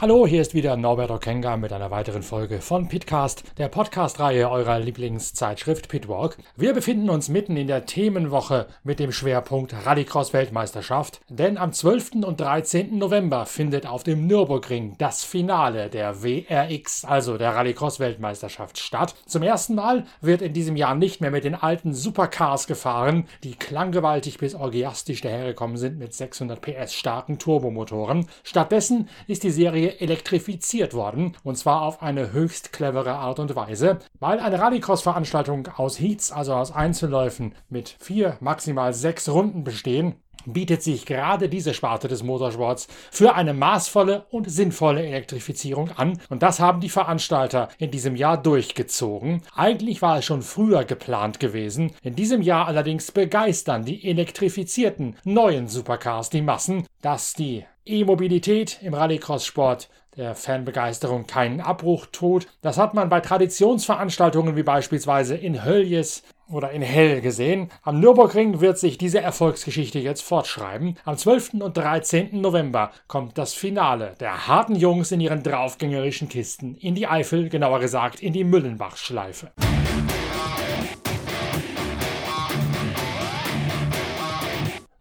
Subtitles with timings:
[0.00, 4.78] Hallo, hier ist wieder Norbert Okenga mit einer weiteren Folge von Pitcast, der Podcast-Reihe eurer
[4.78, 6.36] Lieblingszeitschrift Pitwalk.
[6.56, 12.24] Wir befinden uns mitten in der Themenwoche mit dem Schwerpunkt Rallycross-Weltmeisterschaft, denn am 12.
[12.24, 12.96] und 13.
[12.96, 19.16] November findet auf dem Nürburgring das Finale der WRX, also der Rallycross-Weltmeisterschaft, statt.
[19.26, 23.56] Zum ersten Mal wird in diesem Jahr nicht mehr mit den alten Supercars gefahren, die
[23.56, 28.28] klanggewaltig bis orgiastisch dahergekommen sind mit 600 PS starken Turbomotoren.
[28.44, 33.98] Stattdessen ist die Serie elektrifiziert worden, und zwar auf eine höchst clevere Art und Weise,
[34.20, 40.16] weil eine Rallycross-Veranstaltung aus Heats, also aus Einzelläufen mit vier, maximal sechs Runden bestehen,
[40.46, 46.20] bietet sich gerade diese Sparte des Motorsports für eine maßvolle und sinnvolle Elektrifizierung an.
[46.28, 49.42] Und das haben die Veranstalter in diesem Jahr durchgezogen.
[49.54, 51.92] Eigentlich war es schon früher geplant gewesen.
[52.02, 58.94] In diesem Jahr allerdings begeistern die elektrifizierten neuen Supercars die Massen, dass die E-Mobilität im
[58.94, 62.48] Rallycross-Sport der Fanbegeisterung keinen Abbruch tut.
[62.60, 67.70] Das hat man bei Traditionsveranstaltungen wie beispielsweise in Höljes oder in Hell gesehen.
[67.82, 70.96] Am Nürburgring wird sich diese Erfolgsgeschichte jetzt fortschreiben.
[71.04, 71.54] Am 12.
[71.60, 72.40] und 13.
[72.40, 77.80] November kommt das Finale der harten Jungs in ihren draufgängerischen Kisten in die Eifel, genauer
[77.80, 79.52] gesagt in die Müllenbach-Schleife.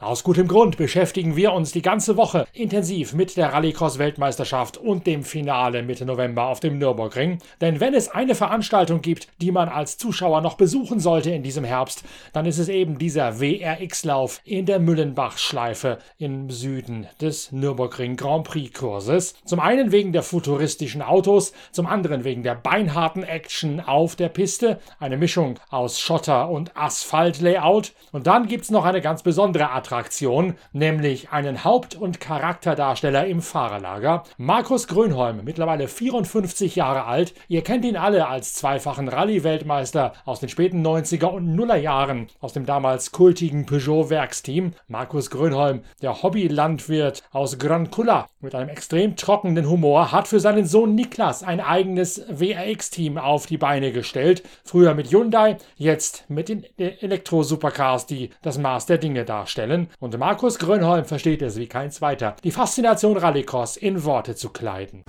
[0.08, 5.22] Aus gutem Grund beschäftigen wir uns die ganze Woche intensiv mit der Rallycross-Weltmeisterschaft und dem
[5.22, 7.40] Finale Mitte November auf dem Nürburgring.
[7.60, 11.66] Denn wenn es eine Veranstaltung gibt, die man als Zuschauer noch besuchen sollte in diesem
[11.66, 18.48] Herbst, dann ist es eben dieser WRX-Lauf in der Müllenbach-Schleife im Süden des Nürburgring Grand
[18.48, 19.36] Prix-Kurses.
[19.44, 24.80] Zum einen wegen der futuristischen Autos, zum anderen wegen der beinharten Action auf der Piste,
[25.02, 27.92] eine Mischung aus Schotter- und Asphalt-Layout.
[28.14, 33.26] Und dann gibt es noch eine ganz besondere Attraktion Attraktion, nämlich einen Haupt- und Charakterdarsteller
[33.26, 34.24] im Fahrerlager.
[34.38, 37.34] Markus Grönholm, mittlerweile 54 Jahre alt.
[37.48, 42.54] Ihr kennt ihn alle als zweifachen Rallye-Weltmeister aus den späten 90er und Nuller Jahren aus
[42.54, 44.74] dem damals kultigen Peugeot-Werksteam.
[44.88, 50.66] Markus Grönholm, der Hobbylandwirt aus Gran Culla mit einem extrem trockenen Humor, hat für seinen
[50.66, 54.44] Sohn Niklas ein eigenes WRX-Team auf die Beine gestellt.
[54.64, 60.60] Früher mit Hyundai, jetzt mit den Elektro-Supercars, die das Maß der Dinge darstellen und Markus
[60.60, 65.04] Grönholm versteht es wie kein zweiter, die Faszination Rallycross in Worte zu kleiden.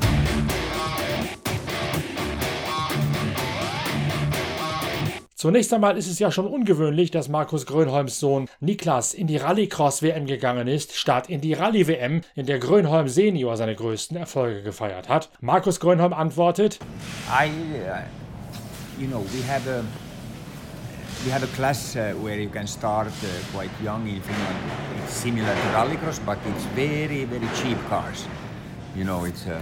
[5.38, 10.26] Zunächst einmal ist es ja schon ungewöhnlich, dass Markus Grönholms Sohn Niklas in die Rallycross-WM
[10.26, 15.30] gegangen ist, statt in die Rallye-WM, in der Grönholm Senior seine größten Erfolge gefeiert hat.
[15.40, 16.80] Markus Grönholm antwortet:
[17.28, 19.84] I, uh, you know, we have a
[21.24, 24.58] we have a class uh, where you can start uh, quite young in Finland.
[25.02, 28.26] It's similar to rallycross, but it's very, very cheap cars.
[28.94, 29.60] You know, it's uh,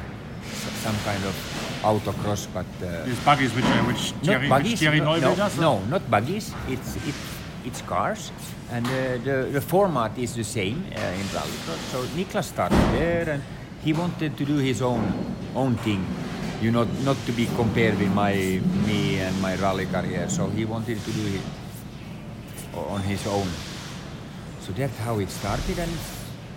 [0.83, 1.35] some kind of
[1.83, 2.67] autocross, but...
[2.83, 6.53] Uh, These buggies which, uh, which Thierry, buggies, which Thierry no, no, no, not buggies.
[6.69, 7.15] It's, it,
[7.65, 8.33] it's cars.
[8.71, 11.81] And uh, the, the format is the same uh, in rallycross.
[11.91, 13.43] So Niklas started there and
[13.83, 15.13] he wanted to do his own,
[15.55, 16.05] own thing
[16.61, 20.29] you know, not to be compared with my me and my rally career.
[20.29, 21.43] So he wanted to do it
[22.75, 23.49] on his own.
[24.61, 25.93] So that's how it started and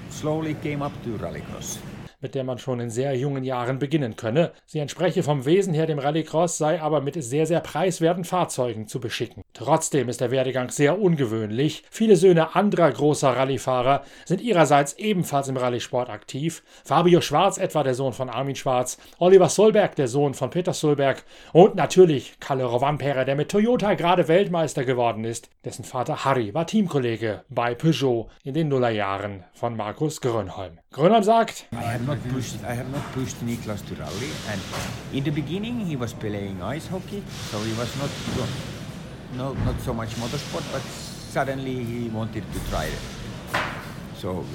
[0.09, 1.79] slowly came up to rallycross.
[2.21, 4.51] mit der man schon in sehr jungen Jahren beginnen könne.
[4.65, 8.99] Sie entspreche vom Wesen her dem Rallycross, sei aber mit sehr, sehr preiswerten Fahrzeugen zu
[8.99, 9.43] beschicken.
[9.53, 11.83] Trotzdem ist der Werdegang sehr ungewöhnlich.
[11.89, 16.63] Viele Söhne anderer großer Rallyefahrer sind ihrerseits ebenfalls im Rallysport aktiv.
[16.85, 21.23] Fabio Schwarz etwa der Sohn von Armin Schwarz, Oliver Solberg der Sohn von Peter Solberg
[21.51, 25.49] und natürlich Kalle Rovanperä, der mit Toyota gerade Weltmeister geworden ist.
[25.66, 30.79] Dessen Vater Harry war Teamkollege bei Peugeot in den Nullerjahren von Markus Grönholm.
[30.91, 31.66] Grönholm sagt,
[32.09, 32.55] not pushed.
[32.63, 34.61] I have not pushed Niklas to rally, and
[35.13, 37.22] in the beginning he was playing ice hockey,
[37.52, 38.09] so he was not
[39.35, 42.99] no not so much motorsport, but suddenly he wanted to try it.
[44.16, 44.46] So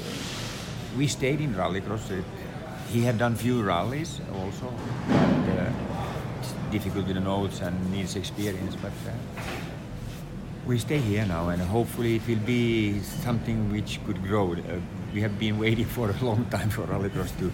[0.97, 2.23] we stayed in rallycross.
[2.89, 4.73] He had done few rallies also,
[5.09, 5.73] and, uh,
[6.71, 8.93] difficult with the notes and needs experience, but.
[9.07, 9.41] Uh,
[10.67, 14.53] we stay here now and hopefully it will be something which could grow.
[14.53, 14.81] Uh,
[15.13, 17.53] we have been waiting for a long time for rallycross too,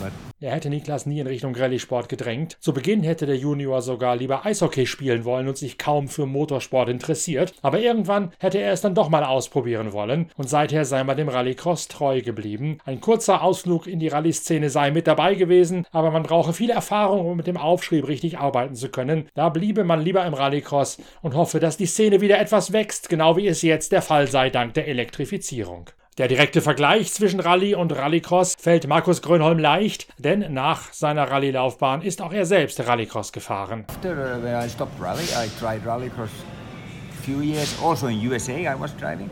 [0.00, 2.56] but Er hätte Niklas nie in Richtung Rallye-Sport gedrängt.
[2.58, 6.88] Zu Beginn hätte der Junior sogar lieber Eishockey spielen wollen und sich kaum für Motorsport
[6.88, 7.54] interessiert.
[7.62, 11.28] Aber irgendwann hätte er es dann doch mal ausprobieren wollen und seither sei man dem
[11.28, 12.78] Rallycross treu geblieben.
[12.84, 17.24] Ein kurzer Ausflug in die Rallye-Szene sei mit dabei gewesen, aber man brauche viel Erfahrung,
[17.24, 19.28] um mit dem Aufschrieb richtig arbeiten zu können.
[19.34, 23.36] Da bliebe man lieber im Rallycross und hoffe, dass die Szene wieder etwas wächst, genau
[23.36, 25.88] wie es jetzt der Fall sei dank der Elektrifizierung.
[26.18, 32.02] Der direkte Vergleich zwischen Rallye und Rallycross fällt Markus Grönholm leicht, denn nach seiner Rallye-Laufbahn
[32.02, 33.86] ist auch er selbst Rallycross gefahren.
[33.88, 37.74] After uh, I stopped rally, I tried rallycross a few years.
[37.82, 39.30] Also in USA, I was driving.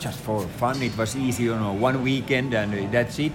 [0.00, 3.32] Just for fun, it was easy, you know, one weekend and that's it.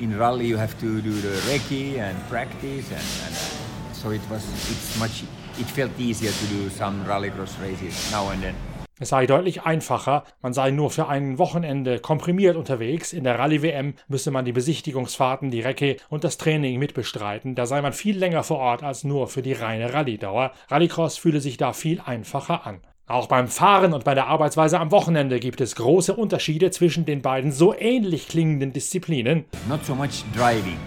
[0.00, 4.22] In rally, you have to do the recce and practice, and, and uh, so it
[4.30, 4.42] was.
[4.70, 5.24] It's much.
[5.60, 8.54] It felt easier to do some rallycross races now and then.
[9.02, 13.12] Es sei deutlich einfacher, man sei nur für ein Wochenende komprimiert unterwegs.
[13.12, 17.56] In der Rallye-WM müsse man die Besichtigungsfahrten, die Recce und das Training mitbestreiten.
[17.56, 20.52] Da sei man viel länger vor Ort als nur für die reine Rallye-Dauer.
[20.68, 22.78] Rallycross fühle sich da viel einfacher an.
[23.08, 27.22] Auch beim Fahren und bei der Arbeitsweise am Wochenende gibt es große Unterschiede zwischen den
[27.22, 29.46] beiden so ähnlich klingenden Disziplinen.
[29.68, 30.78] Not so much driving.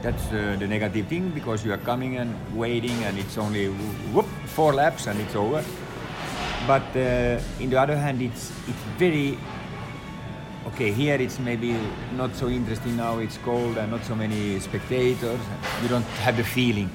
[0.00, 3.68] That's uh, the negative thing because you are coming and waiting and it's only
[4.12, 5.64] whoop, four laps and it's over.
[6.66, 9.36] But uh, in the other hand, it's it's very
[10.68, 10.92] okay.
[10.92, 11.76] Here it's maybe
[12.16, 13.18] not so interesting now.
[13.18, 15.40] It's cold and not so many spectators.
[15.82, 16.88] You don't have the feeling.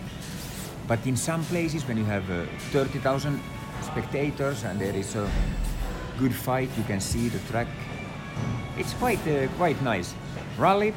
[0.88, 3.40] But in some places, when you have uh, 30,000
[3.84, 5.30] spectators and there is a
[6.18, 7.68] good fight, you can see the track.
[8.76, 10.16] It's quite uh, quite nice.
[10.58, 10.96] Rally,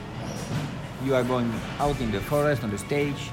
[1.04, 3.30] you are going out in the forest on the stage.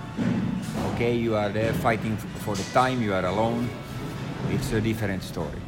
[0.96, 3.02] Okay, you are there fighting for the time.
[3.02, 3.70] You are alone.
[4.48, 5.62] It's a different story.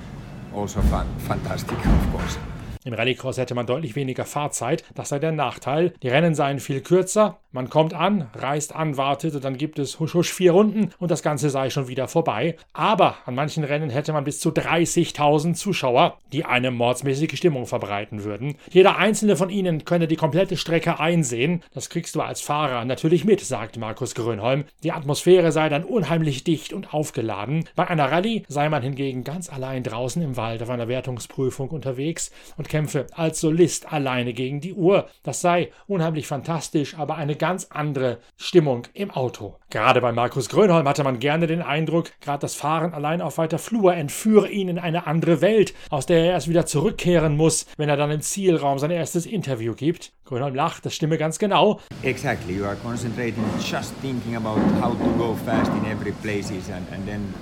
[0.54, 2.38] Also fun, fantastic, of course.
[2.84, 5.94] Im Rallycross hätte man deutlich weniger Fahrzeit, das sei der Nachteil.
[6.02, 10.00] Die Rennen seien viel kürzer, man kommt an, reist an, wartet und dann gibt es
[10.00, 12.56] husch husch vier Runden und das Ganze sei schon wieder vorbei.
[12.74, 18.24] Aber an manchen Rennen hätte man bis zu 30.000 Zuschauer, die eine mordsmäßige Stimmung verbreiten
[18.24, 18.56] würden.
[18.72, 21.62] Jeder einzelne von ihnen könne die komplette Strecke einsehen.
[21.74, 24.64] Das kriegst du als Fahrer natürlich mit, sagt Markus Grönholm.
[24.84, 27.66] Die Atmosphäre sei dann unheimlich dicht und aufgeladen.
[27.76, 32.32] Bei einer Rallye sei man hingegen ganz allein draußen im Wald auf einer Wertungsprüfung unterwegs
[32.58, 35.10] und kämpfe als Solist alleine gegen die Uhr.
[35.24, 39.58] Das sei unheimlich fantastisch, aber eine ganz andere Stimmung im Auto.
[39.70, 43.60] Gerade bei Markus Grönholm hatte man gerne den Eindruck, gerade das Fahren allein auf weiter
[43.60, 47.90] Flur entführe ihn in eine andere Welt, aus der er erst wieder zurückkehren muss, wenn
[47.90, 50.14] er dann im Zielraum sein erstes Interview gibt.
[50.24, 51.82] Grönholm lacht, das stimme ganz genau.
[52.04, 56.90] Exactly, you are concentrating just thinking about how to go fast in every places and,
[56.94, 57.34] and then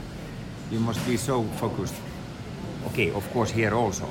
[0.72, 1.94] you must be so focused.
[2.88, 4.08] Okay, of course here also.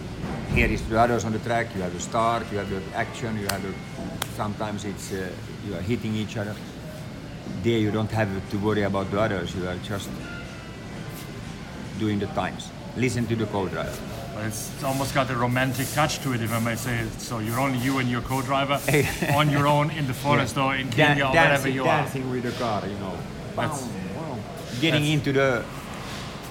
[0.54, 3.38] Here is the others on the track, you have the start, you have the action,
[3.38, 3.72] you have the
[4.36, 5.28] sometimes it's uh,
[5.66, 6.54] you are hitting each other.
[7.62, 10.08] There you don't have to worry about the others, you are just
[11.98, 12.70] doing the times.
[12.96, 13.96] Listen to the co-driver.
[14.34, 17.20] But it's almost got a romantic touch to it, if I may say it.
[17.20, 18.78] So you're only you and your co-driver
[19.34, 22.02] on your own in the forest or in Kenya Dan- or dancing, wherever you are.
[22.02, 23.16] dancing with the car, you know.
[23.56, 24.38] That's- Wow.
[24.80, 25.64] Getting that's- into the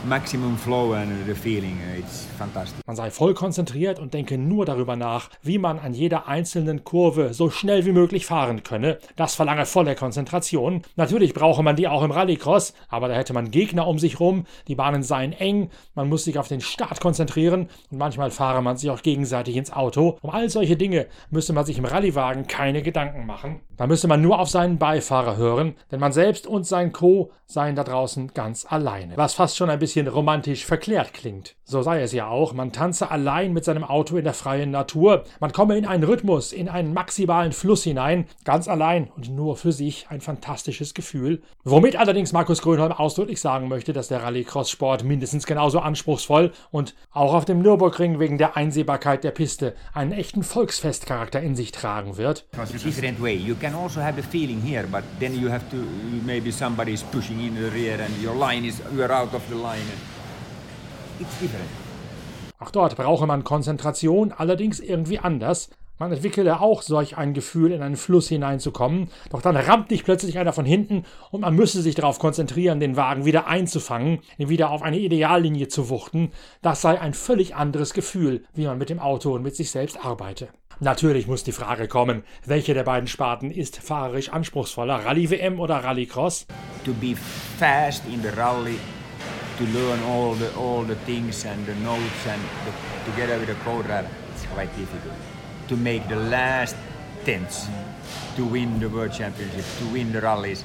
[0.07, 2.85] maximum flow and the feeling, uh, it's fantastic.
[2.87, 7.33] Man sei voll konzentriert und denke nur darüber nach, wie man an jeder einzelnen Kurve
[7.33, 8.99] so schnell wie möglich fahren könne.
[9.15, 10.83] Das verlange volle Konzentration.
[10.95, 14.45] Natürlich brauche man die auch im Rallycross, aber da hätte man Gegner um sich rum,
[14.67, 18.77] die Bahnen seien eng, man muss sich auf den Start konzentrieren und manchmal fahre man
[18.77, 20.17] sich auch gegenseitig ins Auto.
[20.21, 23.61] Um all solche Dinge müsste man sich im Rallyewagen keine Gedanken machen.
[23.77, 27.31] Da müsste man nur auf seinen Beifahrer hören, denn man selbst und sein Co.
[27.45, 29.17] seien da draußen ganz alleine.
[29.17, 31.55] Was fast schon ein bisschen romantisch verklärt klingt.
[31.63, 35.23] So sei es ja auch, man tanze allein mit seinem Auto in der freien Natur,
[35.39, 39.71] man komme in einen Rhythmus, in einen maximalen Fluss hinein, ganz allein und nur für
[39.71, 41.41] sich ein fantastisches Gefühl.
[41.63, 47.33] Womit allerdings Markus Grönholm ausdrücklich sagen möchte, dass der Rallycross-Sport mindestens genauso anspruchsvoll und auch
[47.33, 52.45] auf dem Nürburgring wegen der Einsehbarkeit der Piste einen echten Volksfestcharakter in sich tragen wird.
[52.83, 53.35] Different way.
[53.35, 55.77] You can also have the feeling here, but then you have to
[56.25, 59.76] maybe somebody is pushing in the rear and your line is you are line.
[62.59, 65.69] Auch dort brauche man Konzentration, allerdings irgendwie anders.
[65.99, 70.37] Man entwickele auch solch ein Gefühl, in einen Fluss hineinzukommen, doch dann rammt dich plötzlich
[70.37, 74.69] einer von hinten und man müsse sich darauf konzentrieren, den Wagen wieder einzufangen, ihn wieder
[74.69, 76.31] auf eine Ideallinie zu wuchten.
[76.61, 80.05] Das sei ein völlig anderes Gefühl, wie man mit dem Auto und mit sich selbst
[80.05, 80.49] arbeite.
[80.79, 86.45] Natürlich muss die Frage kommen, welche der beiden Sparten ist fahrerisch anspruchsvoller, Rallye-WM oder Rallycross?
[86.85, 87.15] To be
[87.57, 88.77] fast in the rally,
[89.57, 93.55] to learn all the all the things and the notes and the, together with the
[93.65, 95.15] co-driver, it's quite difficult.
[95.67, 96.75] To make the last
[97.25, 97.67] tenths,
[98.35, 100.63] to win the world championship, to win the rallies,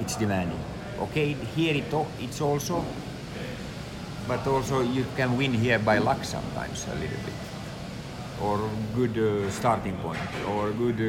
[0.00, 0.58] it's demanding.
[0.98, 2.84] Okay, here it it's also,
[4.28, 7.34] but also you can win here by luck sometimes a little bit,
[8.42, 11.00] or good uh, starting point, or good.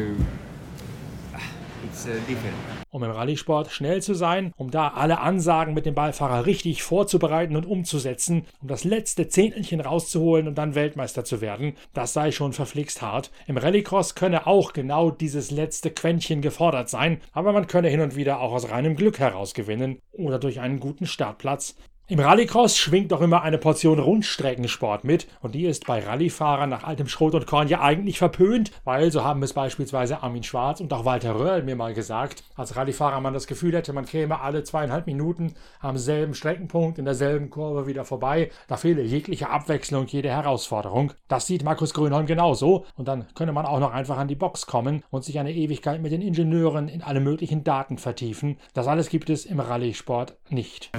[1.34, 1.39] Uh,
[1.84, 2.81] it's uh, different.
[2.93, 7.55] Um im Rallye-Sport schnell zu sein, um da alle Ansagen mit dem Beifahrer richtig vorzubereiten
[7.55, 12.51] und umzusetzen, um das letzte Zehntelchen rauszuholen und dann Weltmeister zu werden, das sei schon
[12.51, 13.31] verflixt hart.
[13.48, 18.17] Im Rallycross könne auch genau dieses letzte Quäntchen gefordert sein, aber man könne hin und
[18.17, 21.77] wieder auch aus reinem Glück heraus gewinnen oder durch einen guten Startplatz.
[22.12, 26.84] Im Rallycross schwingt doch immer eine Portion Rundstreckensport mit und die ist bei Rallyfahrern nach
[26.84, 30.91] altem Schrot und Korn ja eigentlich verpönt, weil so haben es beispielsweise Armin Schwarz und
[30.91, 34.65] auch Walter Röhrl mir mal gesagt, als Rallyfahrer man das Gefühl hätte, man käme alle
[34.65, 40.32] zweieinhalb Minuten am selben Streckenpunkt in derselben Kurve wieder vorbei, da fehle jegliche Abwechslung, jede
[40.32, 41.13] Herausforderung.
[41.30, 44.65] Das sieht Markus Grönholm genauso und dann könne man auch noch einfach an die Box
[44.65, 48.58] kommen und sich eine Ewigkeit mit den Ingenieuren in alle möglichen Daten vertiefen.
[48.74, 50.91] Das alles gibt es im Rallysport nicht.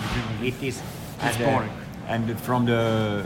[1.22, 1.70] It's and, uh, boring.
[2.08, 3.24] and from the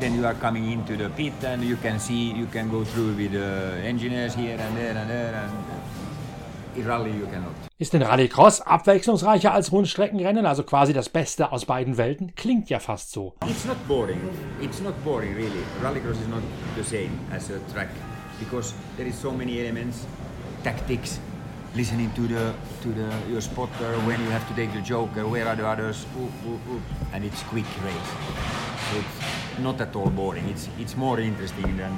[0.00, 3.14] then you are coming into the pit and you can see you can go through
[3.14, 7.54] with the engineers here and there and there and uh, in rally you cannot.
[7.78, 12.34] Ist denn Rallycross abwechslungsreicher als Rundstreckenrennen, also quasi das Beste aus beiden Welten?
[12.34, 13.34] Klingt ja fast so.
[13.46, 14.20] It's not boring.
[14.60, 15.62] It's not boring really.
[15.82, 16.42] Rallycross is not
[16.76, 17.88] the same as a track
[18.38, 20.06] because there is so many elements,
[20.64, 21.20] tactics,
[21.76, 25.46] listening to the to the your spotter when you have to take the joker, where
[25.46, 26.06] are the others,
[27.12, 28.10] and it's quick race.
[28.88, 30.48] So it's not at all boring.
[30.48, 31.92] It's it's more interesting than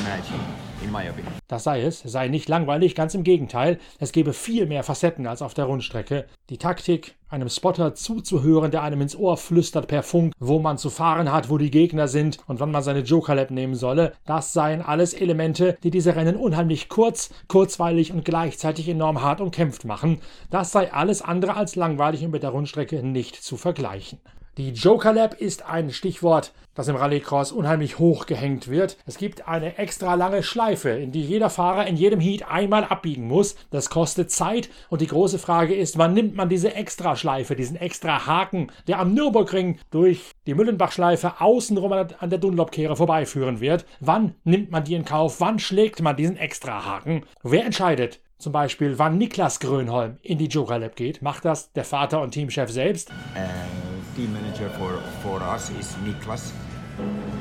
[0.00, 0.40] imagine,
[0.82, 1.08] in my.
[1.46, 3.78] Das sei es, sei nicht langweilig, ganz im Gegenteil.
[3.98, 6.26] Es gebe viel mehr Facetten als auf der Rundstrecke.
[6.50, 10.90] Die Taktik, einem Spotter zuzuhören, der einem ins Ohr flüstert per Funk, wo man zu
[10.90, 14.82] fahren hat, wo die Gegner sind und wann man seine Joker-Lab nehmen solle, das seien
[14.82, 20.20] alles Elemente, die diese Rennen unheimlich kurz, kurzweilig und gleichzeitig enorm hart umkämpft machen.
[20.50, 24.20] Das sei alles andere als langweilig und mit der Rundstrecke nicht zu vergleichen.
[24.58, 28.96] Die Joker Lab ist ein Stichwort, das im Rallycross unheimlich hoch gehängt wird.
[29.06, 33.28] Es gibt eine extra lange Schleife, in die jeder Fahrer in jedem Heat einmal abbiegen
[33.28, 33.54] muss.
[33.70, 37.76] Das kostet Zeit und die große Frage ist, wann nimmt man diese extra Schleife, diesen
[37.76, 43.86] extra Haken, der am Nürburgring durch die Müllenbach-Schleife außenrum an der Dunlop-Kehre vorbeiführen wird.
[44.00, 45.40] Wann nimmt man die in Kauf?
[45.40, 47.22] Wann schlägt man diesen extra Haken?
[47.44, 48.18] Wer entscheidet?
[48.38, 51.22] Zum Beispiel, wann Niklas Grönholm in die Joker Lab geht.
[51.22, 53.10] Macht das der Vater und Teamchef selbst?
[53.10, 53.87] Uh,
[54.18, 56.50] team manager for for us is Niklas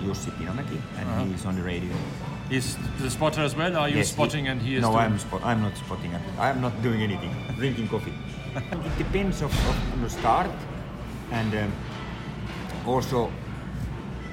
[0.06, 1.94] Jussi Pinomäki, and he is on the radio.
[2.50, 3.76] He's the spotter as well.
[3.78, 5.42] Are you Yes, he- spotting and he is No, doing- I'm spot.
[5.44, 6.12] I'm not spotting.
[6.40, 7.34] I'm not doing anything.
[7.62, 8.14] Drinking coffee.
[8.90, 10.52] it depends of, of on the start,
[11.32, 11.72] and um,
[12.86, 13.32] also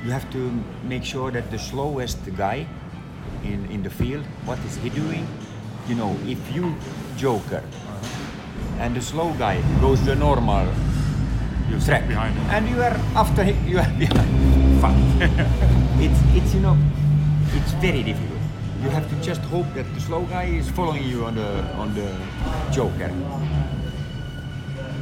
[0.05, 0.43] you have to
[0.93, 2.67] make sure that the slowest guy
[3.43, 5.27] in in the field, what is he doing?
[5.89, 6.75] You know, if you
[7.17, 7.63] joker
[8.85, 10.67] and the slow guy goes the normal
[11.71, 12.47] you track behind him.
[12.51, 14.81] and you are after him, you are behind.
[14.81, 14.97] Fuck.
[16.05, 16.77] it's it's you know,
[17.55, 18.41] it's very difficult.
[18.83, 21.95] You have to just hope that the slow guy is following you on the on
[21.95, 22.09] the
[22.71, 23.11] joker.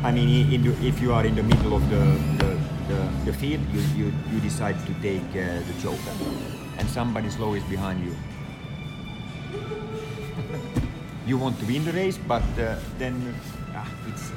[0.05, 2.03] I mean, in the, if you are in the middle of the
[2.39, 6.15] the, the, the field, you, you, you decide to take uh, the joker,
[6.79, 8.15] and somebody slow is behind you.
[11.27, 13.15] you want to win the race, but uh, then
[13.75, 14.33] ah, it's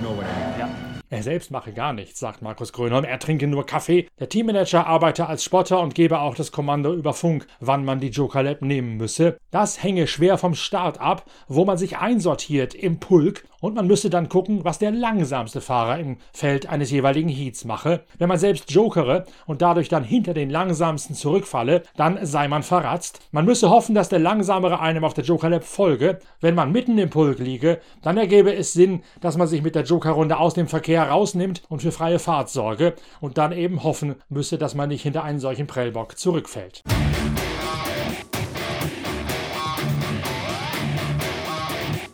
[0.00, 1.00] you know what I mean.
[1.12, 3.04] Er selbst mache gar nichts, sagt Markus Grönholm.
[3.04, 4.06] Er trinke nur Kaffee.
[4.20, 8.10] Der Teammanager arbeite als Spotter und gebe auch das Kommando über Funk, wann man die
[8.10, 9.36] Joker Lab nehmen müsse.
[9.50, 14.10] Das hänge schwer vom Start ab, wo man sich einsortiert im Pulk und man müsse
[14.10, 18.04] dann gucken, was der langsamste Fahrer im Feld eines jeweiligen Heats mache.
[18.18, 23.20] Wenn man selbst jokere und dadurch dann hinter den langsamsten zurückfalle, dann sei man verratzt.
[23.30, 26.18] Man müsse hoffen, dass der langsamere einem auf der Joker Lab folge.
[26.40, 29.84] Wenn man mitten im Pulk liege, dann ergebe es Sinn, dass man sich mit der
[29.84, 34.58] Joker-Runde aus dem Verkehr rausnimmt und für freie Fahrt sorge und dann eben hoffen müsse,
[34.58, 36.82] dass man nicht hinter einen solchen Prellbock zurückfällt.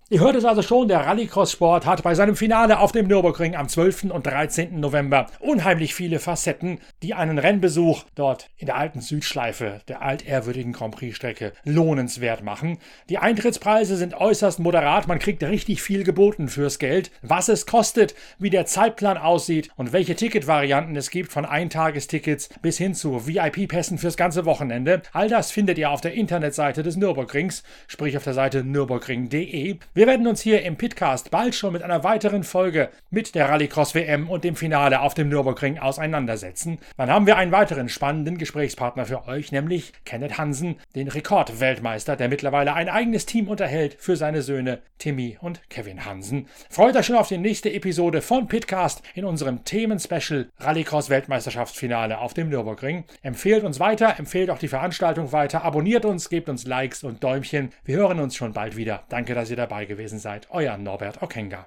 [0.09, 3.69] Ihr hört es also schon, der Rallycross-Sport hat bei seinem Finale auf dem Nürburgring am
[3.69, 4.05] 12.
[4.05, 4.79] und 13.
[4.79, 10.95] November unheimlich viele Facetten, die einen Rennbesuch dort in der alten Südschleife der altehrwürdigen Grand
[10.95, 12.79] Prix-Strecke lohnenswert machen.
[13.09, 17.11] Die Eintrittspreise sind äußerst moderat, man kriegt richtig viel geboten fürs Geld.
[17.23, 22.79] Was es kostet, wie der Zeitplan aussieht und welche Ticketvarianten es gibt, von Eintagestickets bis
[22.79, 27.65] hin zu VIP-Pässen fürs ganze Wochenende, all das findet ihr auf der Internetseite des Nürburgrings,
[27.89, 29.79] sprich auf der Seite nürburgring.de.
[29.97, 33.95] Wir werden uns hier im Pitcast bald schon mit einer weiteren Folge mit der Rallycross
[33.95, 36.77] WM und dem Finale auf dem Nürburgring auseinandersetzen.
[36.99, 42.29] Dann haben wir einen weiteren spannenden Gesprächspartner für euch, nämlich Kenneth Hansen, den Rekordweltmeister, der
[42.29, 46.47] mittlerweile ein eigenes Team unterhält für seine Söhne Timmy und Kevin Hansen.
[46.69, 52.35] Freut euch schon auf die nächste Episode von Pitcast in unserem Themenspecial Rallycross Weltmeisterschaftsfinale auf
[52.35, 53.05] dem Nürburgring.
[53.23, 57.71] Empfehlt uns weiter, empfehlt auch die Veranstaltung weiter, abonniert uns, gebt uns Likes und Däumchen.
[57.87, 59.05] Wir hören uns schon bald wieder.
[59.09, 60.49] Danke, dass ihr dabei gewesen seid.
[60.53, 61.67] Euer Norbert Okenga.